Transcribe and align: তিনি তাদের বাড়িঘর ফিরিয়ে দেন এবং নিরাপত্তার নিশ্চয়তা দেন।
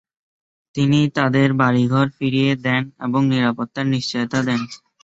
তিনি 0.75 0.99
তাদের 1.17 1.49
বাড়িঘর 1.61 2.07
ফিরিয়ে 2.17 2.51
দেন 2.65 2.83
এবং 3.05 3.21
নিরাপত্তার 3.31 3.85
নিশ্চয়তা 3.87 4.39
দেন। 4.47 4.61